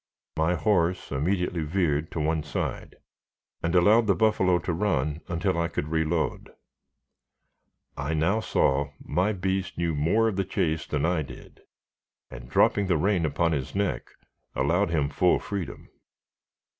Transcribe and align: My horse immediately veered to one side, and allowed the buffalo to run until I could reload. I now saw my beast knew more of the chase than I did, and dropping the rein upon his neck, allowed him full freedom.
My 0.35 0.55
horse 0.55 1.11
immediately 1.11 1.61
veered 1.61 2.09
to 2.09 2.19
one 2.19 2.41
side, 2.41 2.95
and 3.61 3.75
allowed 3.75 4.07
the 4.07 4.15
buffalo 4.15 4.57
to 4.57 4.73
run 4.73 5.21
until 5.27 5.59
I 5.59 5.67
could 5.67 5.89
reload. 5.89 6.49
I 7.95 8.15
now 8.15 8.39
saw 8.39 8.93
my 8.99 9.31
beast 9.31 9.77
knew 9.77 9.93
more 9.93 10.27
of 10.27 10.37
the 10.37 10.43
chase 10.43 10.87
than 10.87 11.05
I 11.05 11.21
did, 11.21 11.61
and 12.31 12.49
dropping 12.49 12.87
the 12.87 12.97
rein 12.97 13.27
upon 13.27 13.51
his 13.51 13.75
neck, 13.75 14.07
allowed 14.55 14.89
him 14.89 15.07
full 15.07 15.37
freedom. 15.37 15.87